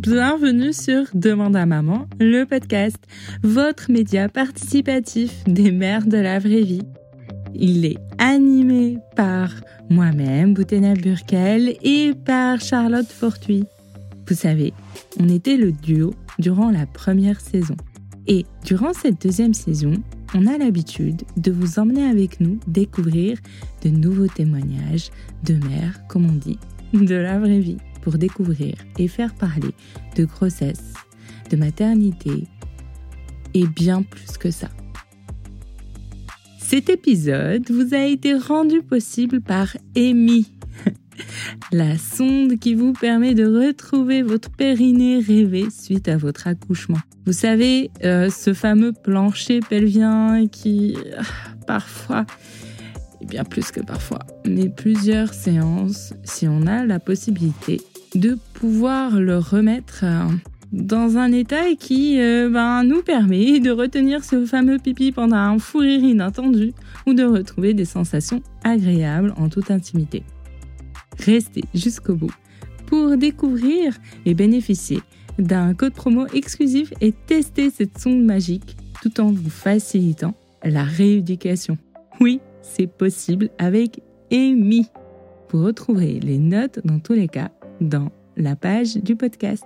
[0.00, 2.96] Bienvenue sur Demande à maman, le podcast,
[3.42, 6.82] votre média participatif des mères de la vraie vie.
[7.54, 9.50] Il est animé par
[9.90, 13.64] moi-même, Boutena Burkel, et par Charlotte Fortuit.
[14.28, 14.72] Vous savez,
[15.18, 17.76] on était le duo durant la première saison.
[18.28, 19.94] Et durant cette deuxième saison,
[20.34, 23.38] on a l'habitude de vous emmener avec nous découvrir
[23.82, 25.10] de nouveaux témoignages
[25.44, 26.58] de mères, comme on dit,
[26.92, 29.70] de la vraie vie, pour découvrir et faire parler
[30.16, 30.94] de grossesse,
[31.50, 32.44] de maternité
[33.54, 34.68] et bien plus que ça.
[36.58, 40.50] Cet épisode vous a été rendu possible par Amy,
[41.72, 46.98] la sonde qui vous permet de retrouver votre périnée rêvé suite à votre accouchement.
[47.26, 51.22] Vous savez, euh, ce fameux plancher pelvien qui, euh,
[51.66, 52.24] parfois,
[53.20, 57.80] et bien plus que parfois, mais plusieurs séances, si on a la possibilité
[58.14, 60.28] de pouvoir le remettre euh,
[60.72, 65.78] dans un état qui ben, nous permet de retenir ce fameux pipi pendant un fou
[65.78, 66.74] rire inattendu
[67.06, 70.22] ou de retrouver des sensations agréables en toute intimité.
[71.18, 72.32] Restez jusqu'au bout
[72.86, 75.00] pour découvrir et bénéficier
[75.38, 81.78] d'un code promo exclusif et tester cette sonde magique tout en vous facilitant la rééducation.
[82.20, 84.00] Oui, c'est possible avec
[84.32, 84.86] Amy.
[85.50, 87.50] Vous retrouverez les notes dans tous les cas
[87.80, 89.64] dans la page du podcast.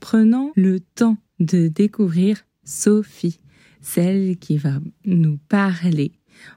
[0.00, 3.40] Prenons le temps de découvrir Sophie
[3.80, 6.12] celle qui va nous parler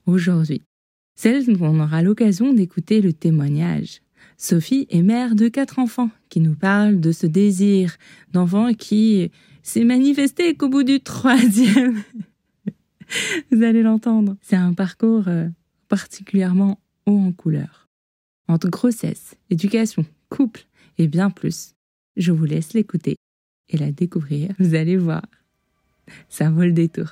[0.05, 0.61] aujourd'hui,
[1.15, 4.01] celle dont on aura l'occasion d'écouter le témoignage.
[4.37, 7.95] Sophie est mère de quatre enfants qui nous parle de ce désir
[8.31, 12.03] d'enfant qui s'est manifesté qu'au bout du troisième.
[13.51, 14.35] Vous allez l'entendre.
[14.41, 15.47] C'est un parcours euh,
[15.87, 17.87] particulièrement haut en couleur.
[18.47, 20.65] Entre grossesse, éducation, couple
[20.97, 21.73] et bien plus.
[22.17, 23.15] Je vous laisse l'écouter
[23.69, 24.53] et la découvrir.
[24.59, 25.23] Vous allez voir
[26.29, 27.07] ça vaut le détour.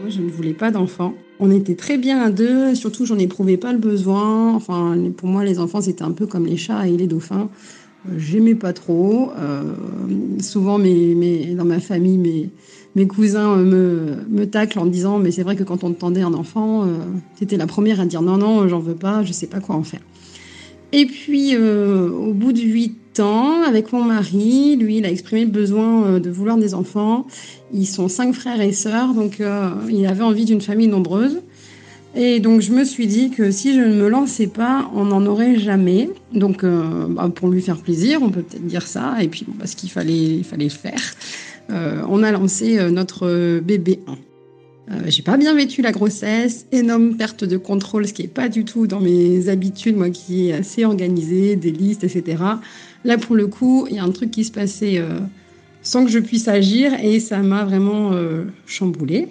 [0.00, 1.14] Moi, je ne voulais pas d'enfants.
[1.40, 4.54] On était très bien à deux, surtout j'en éprouvais pas le besoin.
[4.54, 7.48] Enfin, pour moi, les enfants, c'était un peu comme les chats et les dauphins.
[8.06, 9.30] Euh, j'aimais pas trop.
[9.38, 9.74] Euh,
[10.40, 12.50] souvent, mes, dans ma famille, mes,
[12.94, 16.22] mes cousins me, me taclent en disant Mais c'est vrai que quand on te tendait
[16.22, 16.86] un enfant, euh,
[17.36, 19.76] tu étais la première à dire Non, non, j'en veux pas, je sais pas quoi
[19.76, 20.00] en faire.
[20.92, 25.50] Et puis, au bout de huit ans, avec mon mari, lui, il a exprimé le
[25.50, 27.26] besoin de vouloir des enfants.
[27.72, 29.42] Ils sont cinq frères et sœurs, donc
[29.90, 31.40] il avait envie d'une famille nombreuse.
[32.16, 35.26] Et donc je me suis dit que si je ne me lançais pas, on n'en
[35.26, 36.10] aurait jamais.
[36.32, 39.16] Donc euh, bah, pour lui faire plaisir, on peut peut-être dire ça.
[39.20, 41.00] Et puis parce qu'il fallait, il fallait le faire,
[41.70, 44.00] euh, on a lancé euh, notre bébé
[44.88, 45.08] 1.
[45.08, 48.64] j'ai pas bien vécu la grossesse, énorme perte de contrôle, ce qui est pas du
[48.64, 52.44] tout dans mes habitudes, moi qui est assez organisée, des listes, etc.
[53.04, 55.02] Là pour le coup, il y a un truc qui se passait
[55.82, 58.12] sans que je puisse agir et ça m'a vraiment
[58.66, 59.28] chamboulée.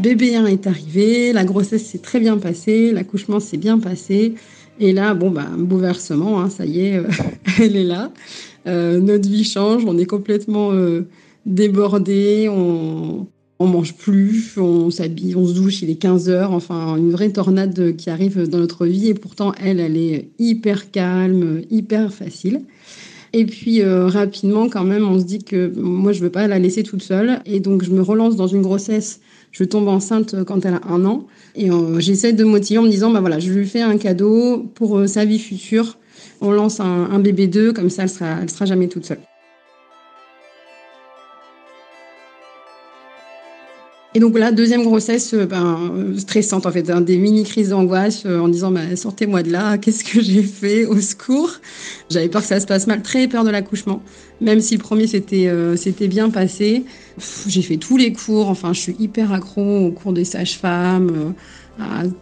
[0.00, 4.34] Bébé 1 est arrivé, la grossesse s'est très bien passée, l'accouchement s'est bien passé.
[4.78, 7.04] Et là, bon, bah, bouleversement, hein, ça y est, euh,
[7.60, 8.10] elle est là.
[8.66, 11.02] Euh, notre vie change, on est complètement euh,
[11.44, 13.26] débordé, on,
[13.58, 17.30] on mange plus, on s'habille, on se douche, il est 15 heures, enfin une vraie
[17.30, 22.62] tornade qui arrive dans notre vie et pourtant elle, elle est hyper calme, hyper facile.
[23.34, 26.82] Et puis rapidement quand même, on se dit que moi je veux pas la laisser
[26.82, 29.20] toute seule et donc je me relance dans une grossesse
[29.52, 31.26] je tombe enceinte quand elle a un an.
[31.54, 34.70] Et euh, j'essaie de motiver en me disant, bah voilà, je lui fais un cadeau
[34.74, 35.98] pour euh, sa vie future.
[36.40, 39.18] On lance un, bébé 2, comme ça, elle sera, elle sera jamais toute seule.
[44.14, 48.48] Et donc là, deuxième grossesse euh, ben, stressante en fait, des mini crises d'angoisse en
[48.48, 51.52] disant bah, sortez-moi de là, qu'est-ce que j'ai fait, au secours?
[52.10, 54.02] J'avais peur que ça se passe mal, très peur de l'accouchement,
[54.40, 56.84] même si le premier s'était c'était bien passé.
[57.46, 61.10] J'ai fait tous les cours, enfin je suis hyper accro aux cours des sages-femmes.
[61.10, 61.30] Euh,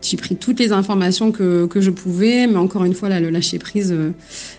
[0.03, 3.31] j'ai pris toutes les informations que, que, je pouvais, mais encore une fois, là, le
[3.31, 4.13] lâcher prise, euh,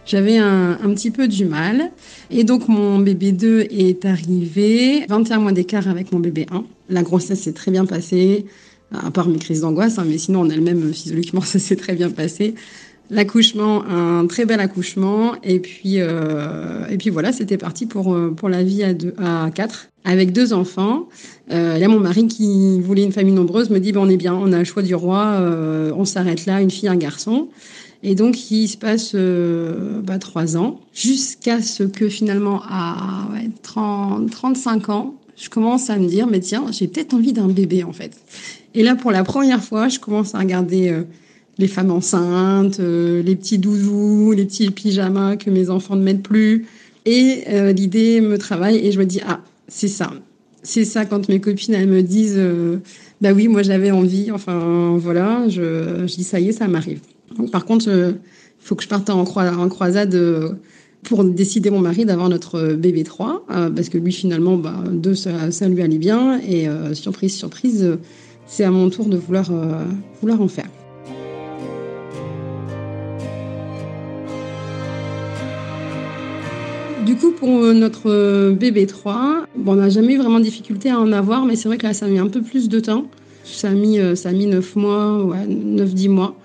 [0.05, 1.91] j'avais un, un, petit peu du mal.
[2.29, 6.63] Et donc, mon bébé 2 est arrivé, 21 mois d'écart avec mon bébé 1.
[6.89, 8.45] La grossesse s'est très bien passée,
[8.91, 12.09] à part mes crises d'angoisse, hein, mais sinon, en elle-même, physiologiquement, ça s'est très bien
[12.09, 12.55] passé.
[13.09, 15.33] L'accouchement, un très bel accouchement.
[15.43, 19.13] Et puis, euh, et puis voilà, c'était parti pour, euh, pour la vie à, deux,
[19.17, 21.07] à quatre, avec deux enfants.
[21.51, 24.33] Euh, a mon mari qui voulait une famille nombreuse, me dit, ben, on est bien,
[24.33, 27.47] on a le choix du roi, euh, on s'arrête là, une fille, un garçon.
[28.01, 33.49] Et donc, il se passe euh, bah, trois ans, jusqu'à ce que finalement, à ouais,
[33.61, 37.83] 30, 35 ans, je commence à me dire, mais tiens, j'ai peut-être envie d'un bébé,
[37.83, 38.17] en fait.
[38.73, 41.03] Et là, pour la première fois, je commence à regarder euh,
[41.59, 46.23] les femmes enceintes, euh, les petits doudous, les petits pyjamas que mes enfants ne mettent
[46.23, 46.65] plus.
[47.05, 50.11] Et euh, l'idée me travaille et je me dis, ah, c'est ça.
[50.63, 52.77] C'est ça quand mes copines, elles me disent, euh,
[53.21, 57.01] bah oui, moi j'avais envie, enfin voilà, je, je dis, ça y est, ça m'arrive.
[57.51, 58.15] Par contre, il
[58.59, 60.17] faut que je parte en, croi en croisade
[61.03, 65.15] pour décider mon mari d'avoir notre bébé 3, euh, parce que lui finalement, bah, deux,
[65.15, 67.97] ça, lui allait bien, et surprise, surprise,
[68.47, 69.51] c'est à mon tour de vouloir,
[70.21, 70.69] vouloir en faire.
[77.19, 80.89] Coup, pour euh, notre euh, bébé 3, bon, on n'a jamais eu vraiment de difficulté
[80.89, 82.79] à en avoir, mais c'est vrai que là, ça a mis un peu plus de
[82.79, 83.05] temps.
[83.43, 86.35] Ça a mis, euh, ça a mis 9 mois, ouais, 9-10 mois.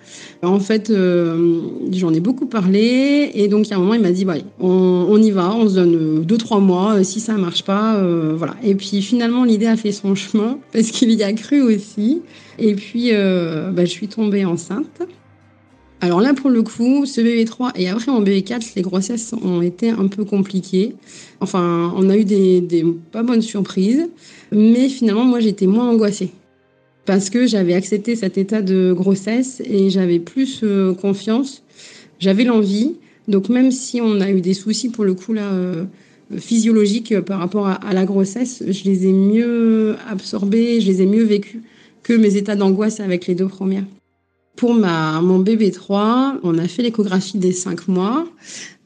[0.43, 4.11] En fait, j'en ai beaucoup parlé, et donc, il y a un moment, il m'a
[4.11, 7.99] dit, bah, on, y va, on se donne 2-3 mois, si ça marche pas,
[8.37, 8.55] voilà.
[8.63, 12.21] Et puis, finalement, l'idée a fait son chemin, parce qu'il y a cru aussi.
[12.59, 15.03] Et puis, bah, je suis tombée enceinte.
[16.05, 19.33] Alors là, pour le coup, ce bébé 3 et après mon bébé 4, les grossesses
[19.43, 20.95] ont été un peu compliquées.
[21.41, 24.07] Enfin, on a eu des, des pas bonnes surprises,
[24.53, 26.29] mais finalement, moi, j'étais moins angoissée
[27.07, 31.63] parce que j'avais accepté cet état de grossesse et j'avais plus euh, confiance.
[32.19, 32.97] J'avais l'envie.
[33.27, 35.87] Donc même si on a eu des soucis pour le coup là euh,
[36.37, 41.01] physiologiques euh, par rapport à, à, la grossesse, je les ai mieux absorbés, je les
[41.01, 41.63] ai mieux vécus
[42.03, 43.85] que mes états d'angoisse avec les deux premières.
[44.57, 48.27] Pour ma, mon bébé 3, on a fait l'échographie des 5 mois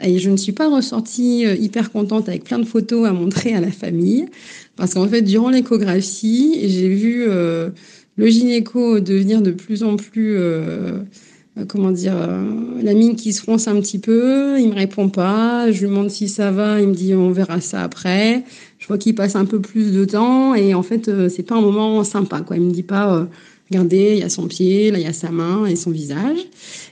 [0.00, 3.60] et je ne suis pas ressortie hyper contente avec plein de photos à montrer à
[3.60, 4.26] la famille
[4.78, 7.70] parce qu'en fait, durant l'échographie, j'ai vu euh,
[8.16, 11.00] le gynéco devenir de plus en plus, euh,
[11.66, 12.44] comment dire, euh,
[12.80, 14.58] la mine qui se fronce un petit peu.
[14.60, 15.70] Il me répond pas.
[15.72, 16.80] Je lui demande si ça va.
[16.80, 18.44] Il me dit on verra ça après.
[18.78, 21.56] Je vois qu'il passe un peu plus de temps et en fait, euh, c'est pas
[21.56, 22.40] un moment sympa.
[22.40, 22.56] Quoi.
[22.56, 23.24] Il me dit pas euh,
[23.70, 26.38] regardez, il y a son pied, là il y a sa main et son visage.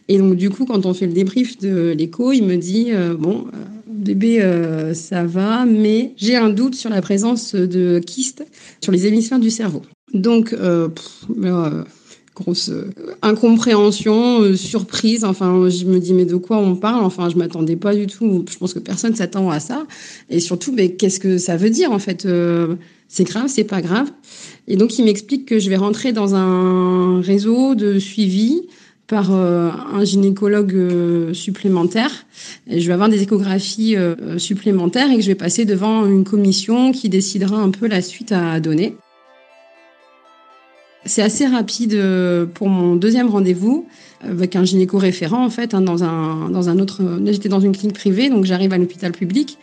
[0.09, 3.15] Et donc du coup, quand on fait le débrief de l'écho, il me dit euh,
[3.15, 3.59] bon, euh,
[3.89, 8.45] bébé, euh, ça va, mais j'ai un doute sur la présence de kystes
[8.81, 9.83] sur les hémisphères du cerveau.
[10.15, 10.55] Donc,
[12.35, 12.71] grosse
[13.23, 15.25] incompréhension, surprise.
[15.25, 17.03] Enfin, je me dis mais de quoi on parle?
[17.03, 18.45] Enfin, je m'attendais pas du tout.
[18.49, 19.87] Je pense que personne s'attend à ça.
[20.29, 22.29] Et surtout, mais qu'est-ce que ça veut dire en fait?
[23.09, 24.11] C'est grave, c'est pas grave.
[24.69, 28.63] Et donc, il m'explique que je vais rentrer dans un réseau de suivi
[29.07, 32.11] par euh, un gynécologue euh, supplémentaire.
[32.69, 36.91] Je vais avoir des échographies euh, supplémentaires et que je vais passer devant une commission
[36.93, 38.97] qui décidera un peu la suite à donner.
[41.05, 41.97] C'est assez rapide
[42.55, 43.87] pour mon deuxième rendez-vous
[44.23, 47.21] avec un gynéco référent en fait hein, dans un dans un autre.
[47.27, 49.57] J'étais dans une clinique privée, donc j'arrive à l'hôpital public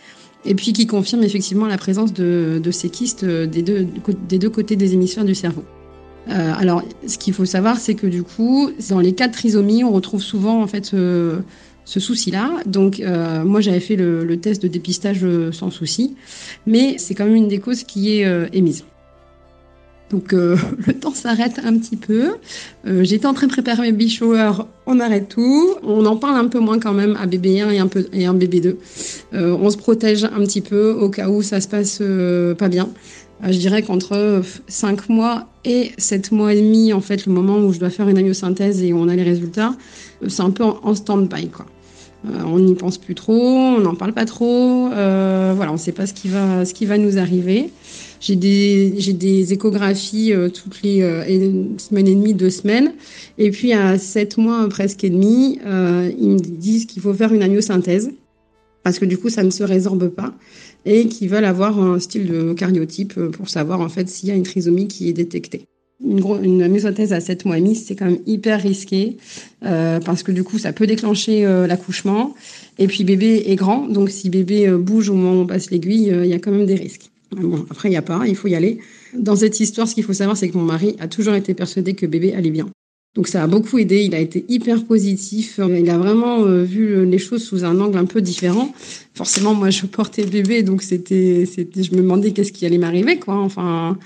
[0.45, 3.87] et puis qui confirme effectivement la présence de, de ces kystes des deux
[4.27, 5.63] des deux côtés des hémisphères du cerveau.
[6.29, 9.83] Euh, alors, ce qu'il faut savoir, c'est que du coup, dans les cas de trisomie,
[9.83, 11.39] on retrouve souvent en fait ce,
[11.85, 12.61] ce souci-là.
[12.65, 16.15] Donc, euh, moi, j'avais fait le, le, test de dépistage euh, sans souci,
[16.65, 18.85] mais c'est quand même une des causes qui est euh, émise.
[20.13, 20.55] Donc, euh,
[20.87, 22.35] le temps s'arrête un petit peu.
[22.87, 24.51] Euh, J'étais en train de préparer mes shower,
[24.85, 25.75] on arrête tout.
[25.83, 27.71] On en parle un peu moins quand même à bébé 1
[28.13, 28.77] et un, bébé 2.
[29.33, 32.01] on se protège un petit peu au cas où ça se passe
[32.57, 32.89] pas bien.
[33.43, 37.57] Euh, je dirais qu'entre 5 mois et 7 mois et demi, en fait, le moment
[37.57, 39.75] où je dois faire une amyosynthèse et où on a les résultats,
[40.23, 41.49] euh, c'est un peu en, stand-by.
[42.25, 45.79] Euh, on n'y pense plus trop, on n'en parle pas trop, euh, voilà, on ne
[45.79, 47.69] sait pas ce qui va nous arriver.
[48.23, 52.93] J'ai des, j'ai des échographies euh, toutes les euh, une semaine et demie, deux semaines,
[53.37, 57.43] et puis à 7 mois presque et demi, ils me disent qu'il faut faire une
[57.43, 58.11] amyosynthèse
[58.83, 60.33] parce que du coup, ça ne se résorbe pas
[60.85, 64.35] et qui veulent avoir un style de cariotype pour savoir en fait s'il y a
[64.35, 65.67] une trisomie qui est détectée.
[66.05, 69.17] Une, gros, une à 7 mois et demi, c'est quand même hyper risqué
[69.65, 72.33] euh, parce que du coup, ça peut déclencher euh, l'accouchement.
[72.77, 75.71] Et puis, bébé est grand, donc si bébé euh, bouge au moment où on passe
[75.71, 77.12] l'aiguille, il y a quand même des risques.
[77.35, 78.79] Bon, après, il n'y a pas, il faut y aller.
[79.13, 81.93] Dans cette histoire, ce qu'il faut savoir, c'est que mon mari a toujours été persuadé
[81.93, 82.67] que bébé allait bien.
[83.15, 87.05] Donc ça a beaucoup aidé, il a été hyper positif, il a vraiment euh, vu
[87.05, 88.73] les choses sous un angle un peu différent.
[89.13, 93.35] Forcément, moi je portais bébé, donc c'était, je me demandais qu'est-ce qui allait m'arriver, quoi.
[93.35, 93.99] Enfin,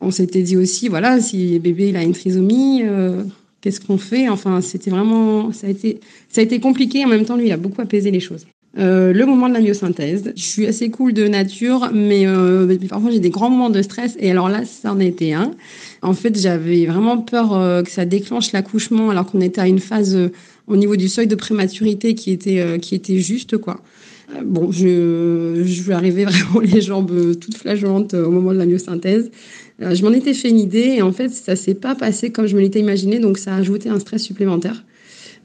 [0.00, 3.22] on s'était dit aussi, voilà, si bébé il a une trisomie, euh,
[3.60, 4.28] Qu'est-ce qu'on fait?
[4.28, 6.00] Enfin, c'était vraiment, ça a été,
[6.30, 7.04] ça a été compliqué.
[7.04, 8.46] En même temps, lui, il a beaucoup apaisé les choses.
[8.78, 10.32] Euh, le moment de la myosynthèse.
[10.36, 14.16] Je suis assez cool de nature, mais, euh, parfois j'ai des grands moments de stress.
[14.20, 15.50] Et alors là, ça en était un.
[16.02, 19.80] En fait, j'avais vraiment peur euh, que ça déclenche l'accouchement, alors qu'on était à une
[19.80, 20.28] phase euh,
[20.68, 23.80] au niveau du seuil de prématurité qui était euh, qui était juste quoi.
[24.44, 29.32] Bon, je, je vais arriver vraiment les jambes toutes flageolantes au moment de la myosynthèse.
[29.80, 32.54] Je m'en étais fait une idée et en fait, ça s'est pas passé comme je
[32.54, 34.84] me l'étais imaginé, donc ça a ajouté un stress supplémentaire.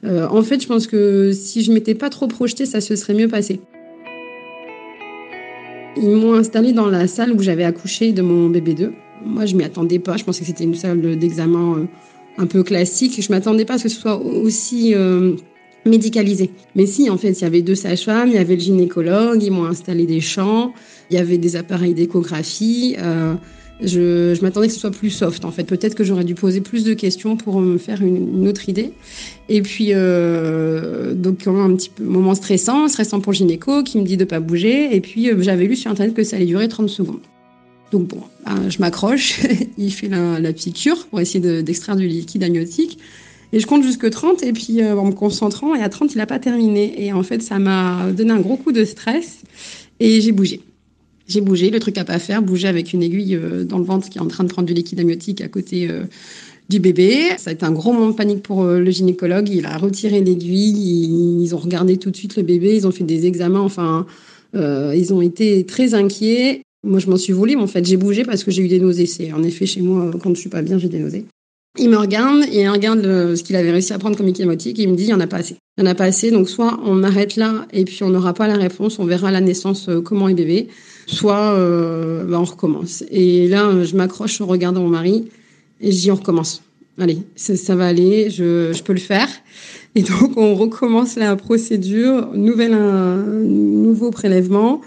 [0.06, 3.14] Euh, en fait, je pense que si je m'étais pas trop projetée, ça se serait
[3.14, 3.60] mieux passé.
[5.96, 8.92] Ils m'ont installée dans la salle où j'avais accouché de mon bébé 2.
[9.24, 10.16] Moi, je m'y attendais pas.
[10.16, 11.84] Je pensais que c'était une salle d'examen euh,
[12.38, 13.20] un peu classique.
[13.20, 15.36] Je m'attendais pas à ce que ce soit aussi euh,
[15.86, 16.50] médicalisé.
[16.74, 19.50] Mais si, en fait, il y avait deux sages-femmes, il y avait le gynécologue, ils
[19.50, 20.72] m'ont installé des champs,
[21.10, 22.96] il y avait des appareils d'échographie.
[23.80, 25.64] Je, je m'attendais que ce soit plus soft, en fait.
[25.64, 28.92] Peut-être que j'aurais dû poser plus de questions pour me faire une, autre idée.
[29.48, 34.16] Et puis, euh, donc, un petit moment stressant, stressant pour le gynéco qui me dit
[34.16, 34.94] de pas bouger.
[34.96, 37.20] Et puis, euh, j'avais lu sur Internet que ça allait durer 30 secondes.
[37.92, 39.40] Donc, bon, ben, je m'accroche.
[39.78, 42.98] il fait la, la, piqûre pour essayer d'extraire du liquide amniotique.
[43.52, 46.18] Et je compte jusque 30, et puis euh, en me concentrant, et à 30, il
[46.18, 47.04] n'a pas terminé.
[47.04, 49.42] Et en fait, ça m'a donné un gros coup de stress,
[50.00, 50.62] et j'ai bougé.
[51.28, 54.08] J'ai bougé, le truc à pas faire, bouger avec une aiguille euh, dans le ventre
[54.08, 56.04] qui est en train de prendre du liquide amniotique à côté euh,
[56.68, 57.30] du bébé.
[57.38, 59.48] Ça a été un gros moment de panique pour euh, le gynécologue.
[59.48, 63.04] Il a retiré l'aiguille, ils ont regardé tout de suite le bébé, ils ont fait
[63.04, 64.06] des examens, enfin,
[64.54, 66.62] euh, ils ont été très inquiets.
[66.84, 68.78] Moi, je m'en suis volée, mais en fait, j'ai bougé parce que j'ai eu des
[68.78, 69.06] nausées.
[69.06, 71.24] C'est en effet chez moi, quand je suis pas bien, j'ai des nausées.
[71.78, 74.82] Il me regarde et il regarde ce qu'il avait réussi à prendre comme équimotique et
[74.82, 75.56] il me dit il n'y en a pas assez.
[75.76, 78.32] Il n'y en a pas assez, donc soit on arrête là et puis on n'aura
[78.32, 80.68] pas la réponse, on verra à la naissance euh, comment est bébé,
[81.06, 83.04] soit euh, bah, on recommence.
[83.10, 85.28] Et là, je m'accroche en regardant mon mari
[85.80, 86.62] et je dis on recommence.
[86.98, 89.28] Allez, ça, va aller, je, peux le faire.
[89.94, 94.80] Et donc on recommence la procédure, nouvelle, un, nouveau prélèvement.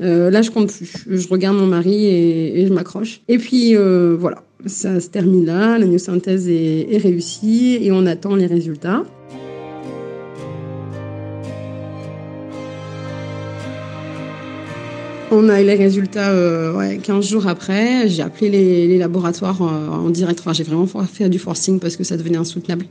[0.00, 1.06] Euh, là, je compte plus.
[1.08, 3.20] Je regarde mon mari et, je m'accroche.
[3.26, 5.78] Et puis euh, voilà, ça se termine là.
[5.78, 9.04] La myosynthèse est, est réussie et on attend les résultats.
[15.30, 18.08] On a eu les résultats euh, ouais, 15 jours après.
[18.08, 20.40] J'ai appelé les, les laboratoires euh, en direct.
[20.40, 22.86] Enfin, j'ai vraiment fait du forcing parce que ça devenait insoutenable.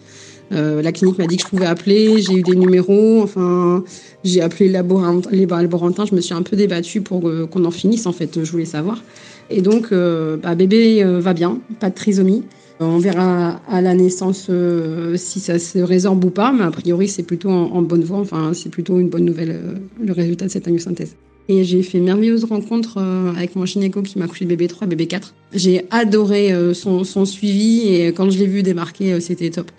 [0.51, 2.21] Euh, la clinique m'a dit que je pouvais appeler.
[2.21, 3.21] J'ai eu des numéros.
[3.23, 3.83] Enfin,
[4.23, 6.05] j'ai appelé les laborantins.
[6.05, 8.05] Je me suis un peu débattue pour qu'on en finisse.
[8.05, 9.01] En fait, je voulais savoir.
[9.49, 12.43] Et donc, euh, bah, bébé euh, va bien, pas de trisomie.
[12.79, 17.07] On verra à la naissance euh, si ça se résorbe ou pas, mais a priori
[17.07, 18.17] c'est plutôt en, bonne voie.
[18.17, 21.15] Enfin, c'est plutôt une bonne nouvelle le résultat de cette amniosynthèse.
[21.47, 22.97] Et j'ai fait merveilleuse rencontre
[23.37, 25.33] avec mon gynéco qui m'a couché bébé 3, bébé 4.
[25.53, 29.71] J'ai adoré son, son, suivi et quand je l'ai vu démarquer, c'était top.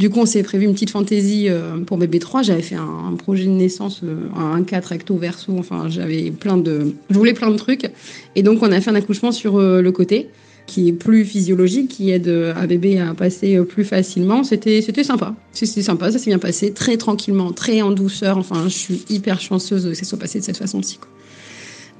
[0.00, 1.48] Du coup, on s'est prévu une petite fantaisie
[1.86, 2.42] pour bébé 3.
[2.42, 4.02] J'avais fait un, un, projet de naissance,
[4.36, 5.52] un 4 recto verso.
[5.56, 7.88] Enfin, j'avais plein de, je voulais plein de trucs.
[8.34, 10.28] Et donc, on a fait un accouchement sur le côté
[10.66, 14.44] qui est plus physiologique, qui aide à bébé à passer plus facilement.
[14.44, 15.34] C'était, c'était sympa.
[15.52, 18.38] C'était sympa, ça s'est bien passé, très tranquillement, très en douceur.
[18.38, 20.98] Enfin, je suis hyper chanceuse que ça soit passé de cette façon-ci.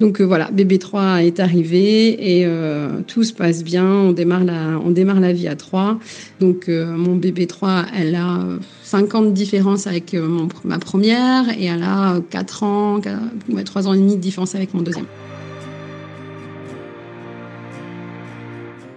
[0.03, 3.87] Donc euh, voilà, bébé 3 est arrivé et euh, tout se passe bien.
[3.87, 6.01] On démarre la, on démarre la vie à 3.
[6.41, 8.41] Donc euh, mon bébé 3, elle a
[8.83, 13.19] 5 ans de différence avec mon, ma première et elle a 4 ans, 4,
[13.51, 15.07] ouais, 3 ans et demi de différence avec mon deuxième.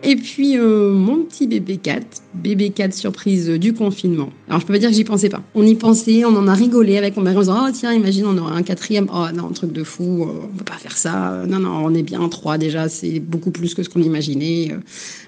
[0.07, 4.29] Et puis euh, mon petit bébé 4, bébé 4 surprise du confinement.
[4.47, 5.41] Alors je peux pas dire que j'y pensais pas.
[5.55, 8.25] On y pensait, on en a rigolé avec mon mari en disant oh tiens imagine
[8.27, 9.07] on aurait un quatrième.
[9.11, 11.43] Oh non un truc de fou, on peut pas faire ça.
[11.47, 14.75] Non non on est bien trois déjà, c'est beaucoup plus que ce qu'on imaginait.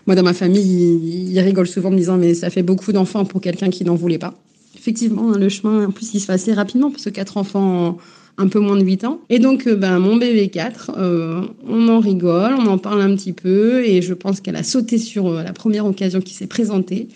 [0.05, 3.25] Moi dans ma famille ils, rigolent souvent en me disant mais ça fait beaucoup d'enfants
[3.25, 4.35] pour quelqu'un qui n'en voulait pas.
[4.77, 7.97] Effectivement le chemin en plus il se fait assez rapidement parce que quatre enfants
[8.37, 9.21] un peu moins de 8 ans.
[9.29, 13.33] Et donc, ben, mon bébé 4, euh, on en rigole, on en parle un petit
[13.33, 17.07] peu, et je pense qu'elle a sauté sur euh, la première occasion qui s'est présentée.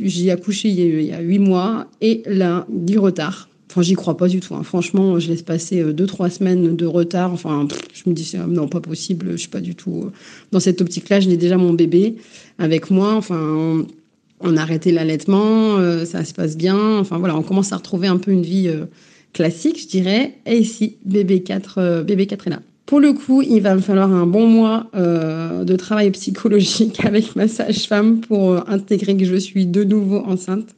[0.00, 3.48] J'ai accouché il y a 8 mois, et là, du retard.
[3.70, 4.54] Enfin, j'y crois pas du tout.
[4.54, 4.62] Hein.
[4.64, 7.32] Franchement, je laisse passer 2-3 semaines de retard.
[7.32, 10.10] Enfin, je me dis, non, pas possible, je suis pas du tout
[10.52, 11.18] dans cette optique-là.
[11.20, 12.16] Je l'ai déjà mon bébé
[12.58, 13.14] avec moi.
[13.14, 13.84] Enfin,
[14.40, 16.98] on, a arrêté l'allaitement, euh, ça se passe bien.
[16.98, 18.68] Enfin, voilà, on commence à retrouver un peu une vie
[19.34, 20.38] classique, je dirais.
[20.46, 22.60] Et ici, bébé 4, euh, bébé 4 est là.
[22.86, 27.36] Pour le coup, il va me falloir un bon mois euh, de travail psychologique avec
[27.36, 30.68] ma sage-femme pour euh, intégrer que je suis de nouveau enceinte.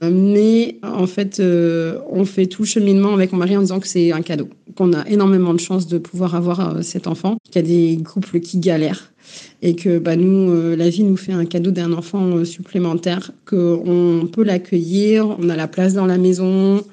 [0.00, 4.22] Mais en fait, on fait tout cheminement avec mon mari en disant que c'est un
[4.22, 8.02] cadeau, qu'on a énormément de chance de pouvoir avoir cet enfant, qu'il y a des
[8.04, 9.10] couples qui galèrent
[9.60, 14.44] et que bah, nous, la vie nous fait un cadeau d'un enfant supplémentaire, qu'on peut
[14.44, 16.84] l'accueillir, on a la place dans la maison,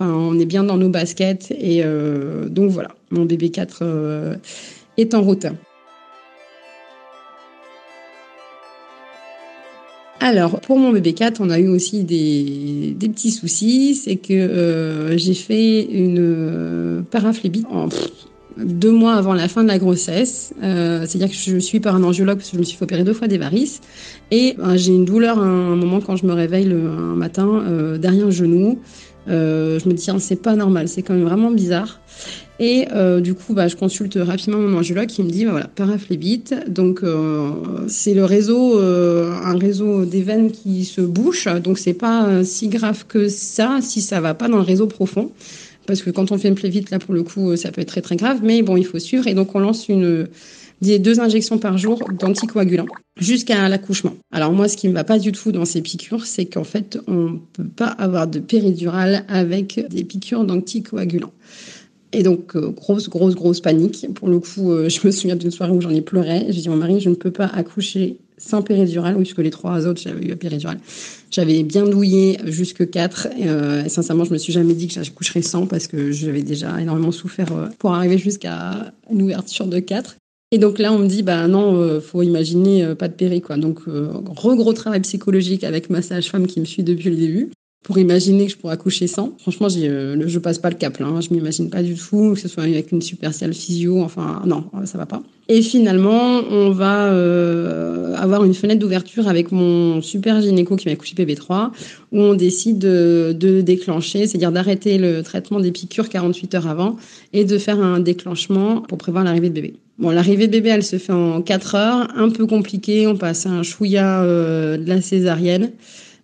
[0.00, 1.52] on est bien dans nos baskets.
[1.58, 1.82] Et
[2.48, 4.38] donc voilà, mon bébé 4
[4.96, 5.46] est en route.
[10.22, 13.94] Alors, pour mon bébé 4, on a eu aussi des, petits soucis.
[13.94, 17.66] C'est que euh, j'ai fait une euh, paraphlébite
[18.58, 20.52] deux mois avant la fin de la grossesse.
[20.62, 23.02] Euh, c'est-à-dire que je suis par un angiologue parce que je me suis fait opérer
[23.02, 23.80] deux fois des varices.
[24.30, 27.64] Et ben, j'ai une douleur à un moment quand je me réveille le, un matin
[27.98, 28.78] derrière le genou.
[29.26, 32.00] Je me dis, c'est pas normal, c'est quand même vraiment bizarre.
[32.60, 35.66] Et euh, du coup, bah, je consulte rapidement mon angiologue qui me dit, bah, voilà,
[35.66, 36.54] paraphlébite.
[36.68, 37.52] Donc, euh,
[37.88, 41.48] c'est le réseau, euh, un réseau des veines qui se bouche.
[41.64, 45.32] Donc, c'est pas si grave que ça si ça va pas dans le réseau profond.
[45.86, 48.02] Parce que quand on fait une plévite, là, pour le coup, ça peut être très,
[48.02, 48.40] très grave.
[48.42, 49.26] Mais bon, il faut suivre.
[49.26, 50.28] Et donc, on lance une,
[50.80, 52.86] deux injections par jour d'anticoagulants
[53.18, 54.14] jusqu'à l'accouchement.
[54.32, 56.98] Alors moi, ce qui ne va pas du tout dans ces piqûres, c'est qu'en fait,
[57.06, 61.32] on ne peut pas avoir de péridurale avec des piqûres d'anticoagulants.
[62.12, 64.06] Et donc, euh, grosse, grosse, grosse panique.
[64.14, 66.46] Pour le coup, euh, je me souviens d'une soirée où j'en ai pleuré.
[66.48, 70.00] J'ai dit mon mari, je ne peux pas accoucher sans péridurale, puisque les trois autres,
[70.00, 70.78] j'avais eu péridurale.
[71.30, 73.28] J'avais bien douillé jusque 4.
[73.42, 76.80] Euh, et sincèrement, je me suis jamais dit que j'accoucherais sans parce que j'avais déjà
[76.80, 80.16] énormément souffert pour arriver jusqu'à une ouverture de 4.
[80.52, 83.56] Et donc là, on me dit, bah non, faut imaginer pas de péri, quoi.
[83.56, 87.50] Donc, gros, gros travail psychologique avec ma sage-femme qui me suit depuis le début
[87.82, 89.32] pour imaginer que je pourrais accoucher sans.
[89.38, 91.06] Franchement, euh, je passe pas le cap là.
[91.06, 91.20] Hein.
[91.20, 94.02] Je m'imagine pas du tout que ce soit avec une superciale physio.
[94.02, 95.22] Enfin, non, ça va pas.
[95.48, 100.92] Et finalement, on va euh, avoir une fenêtre d'ouverture avec mon super gynéco qui m'a
[100.92, 101.70] accouché PB3,
[102.12, 106.96] où on décide de, de déclencher, c'est-à-dire d'arrêter le traitement des piqûres 48 heures avant
[107.32, 109.74] et de faire un déclenchement pour prévoir l'arrivée de bébé.
[110.00, 113.06] Bon, l'arrivée bébé, elle se fait en 4 heures, un peu compliqué.
[113.06, 115.72] On passe à un chouïa euh, de la césarienne.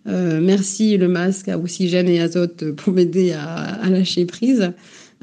[0.07, 4.71] Euh, merci le masque à oxygène et azote pour m'aider à, lâcher prise.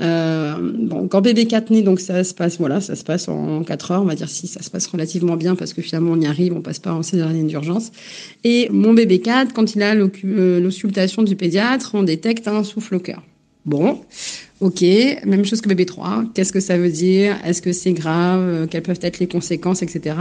[0.01, 3.65] Euh, bon, quand bébé 4 naît, donc ça se passe, voilà, ça se passe en
[3.65, 6.21] 4 heures, on va dire si ça se passe relativement bien parce que finalement on
[6.21, 7.91] y arrive, on passe pas en césarienne d'urgence.
[8.45, 12.97] Et mon bébé 4, quand il a euh, l'auscultation du pédiatre, on détecte un souffle
[12.97, 13.23] au cœur.
[13.67, 14.01] Bon,
[14.65, 14.83] ok,
[15.27, 16.25] même chose que bébé 3.
[16.33, 17.37] Qu'est-ce que ça veut dire?
[17.45, 18.41] Est-ce que c'est grave?
[18.41, 20.17] Euh, Quelles peuvent être les conséquences, etc.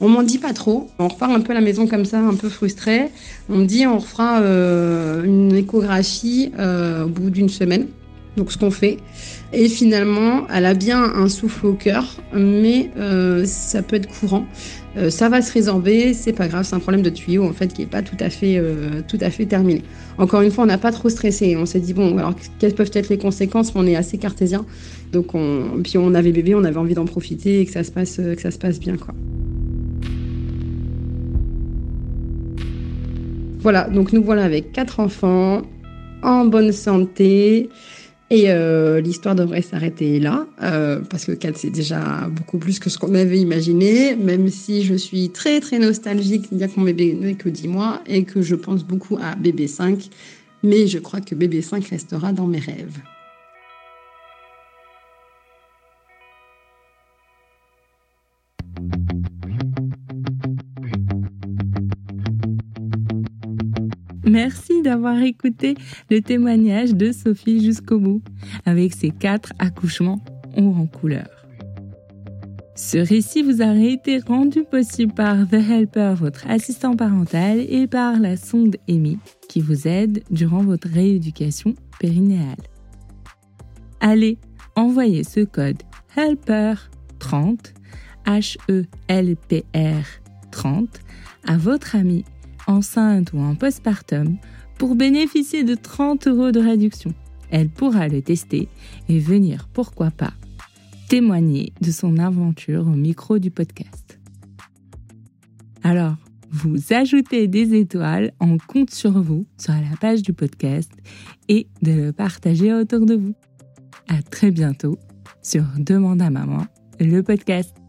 [0.00, 0.88] On m'en dit pas trop.
[0.98, 3.10] On repart un peu à la maison comme ça, un peu frustré.
[3.50, 7.86] On me dit on refera euh, une échographie euh, au bout d'une semaine.
[8.38, 8.96] Donc ce qu'on fait.
[9.52, 12.90] Et finalement, elle a bien un souffle au cœur, mais
[13.46, 14.44] ça peut être courant.
[14.96, 17.72] Euh, ça va se résorber, c'est pas grave, c'est un problème de tuyau en fait
[17.72, 19.82] qui est pas tout à fait, euh, tout à fait terminé.
[20.16, 22.90] Encore une fois, on n'a pas trop stressé, on s'est dit bon, alors quelles peuvent
[22.94, 24.64] être les conséquences On est assez cartésien,
[25.12, 27.90] donc on, puis on avait bébé, on avait envie d'en profiter et que ça se
[27.90, 29.14] passe, que ça se passe bien quoi.
[33.60, 35.62] Voilà, donc nous voilà avec quatre enfants
[36.22, 37.68] en bonne santé.
[38.28, 42.90] Et euh, l'histoire devrait s'arrêter là, euh, parce que 4, c'est déjà beaucoup plus que
[42.90, 47.14] ce qu'on avait imaginé, même si je suis très très nostalgique, bien que mon bébé
[47.14, 50.08] n'ait que 10 mois, et que je pense beaucoup à bébé 5,
[50.64, 52.98] mais je crois que bébé 5 restera dans mes rêves.
[64.26, 65.76] Merci d'avoir écouté
[66.10, 68.22] le témoignage de Sophie jusqu'au bout,
[68.64, 70.24] avec ses quatre accouchements
[70.56, 71.28] en couleur.
[72.74, 78.18] Ce récit vous a été rendu possible par The Helper, votre assistant parental, et par
[78.18, 82.56] la sonde EMI, qui vous aide durant votre rééducation périnéale.
[84.00, 84.38] Allez,
[84.74, 85.82] envoyez ce code
[86.16, 87.72] HELPER30,
[88.26, 90.04] H-E-L-P-R
[90.50, 91.00] 30,
[91.46, 92.24] à votre ami
[92.66, 94.36] enceinte ou en postpartum
[94.78, 97.12] pour bénéficier de 30 euros de réduction.
[97.50, 98.68] Elle pourra le tester
[99.08, 100.32] et venir, pourquoi pas,
[101.08, 104.18] témoigner de son aventure au micro du podcast.
[105.82, 106.16] Alors,
[106.50, 110.90] vous ajoutez des étoiles, on compte sur vous sur la page du podcast
[111.48, 113.34] et de le partager autour de vous.
[114.08, 114.98] À très bientôt
[115.42, 116.66] sur Demande à maman,
[116.98, 117.85] le podcast.